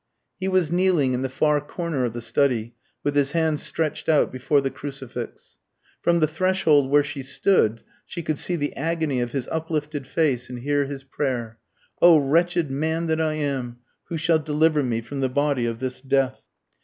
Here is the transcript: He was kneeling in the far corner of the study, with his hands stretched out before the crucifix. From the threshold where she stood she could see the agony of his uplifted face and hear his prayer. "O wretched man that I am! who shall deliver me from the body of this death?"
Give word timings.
He 0.39 0.47
was 0.47 0.71
kneeling 0.71 1.13
in 1.13 1.21
the 1.21 1.29
far 1.29 1.61
corner 1.63 2.05
of 2.05 2.13
the 2.13 2.21
study, 2.23 2.73
with 3.03 3.15
his 3.15 3.33
hands 3.33 3.61
stretched 3.61 4.09
out 4.09 4.31
before 4.31 4.59
the 4.59 4.71
crucifix. 4.71 5.59
From 6.01 6.19
the 6.21 6.27
threshold 6.27 6.89
where 6.89 7.03
she 7.03 7.21
stood 7.21 7.83
she 8.07 8.23
could 8.23 8.39
see 8.39 8.55
the 8.55 8.75
agony 8.75 9.21
of 9.21 9.31
his 9.31 9.47
uplifted 9.49 10.07
face 10.07 10.49
and 10.49 10.57
hear 10.61 10.85
his 10.85 11.03
prayer. 11.03 11.59
"O 12.01 12.17
wretched 12.17 12.71
man 12.71 13.05
that 13.05 13.21
I 13.21 13.35
am! 13.35 13.77
who 14.05 14.17
shall 14.17 14.39
deliver 14.39 14.81
me 14.81 15.01
from 15.01 15.19
the 15.19 15.29
body 15.29 15.67
of 15.67 15.77
this 15.77 16.01
death?" 16.01 16.41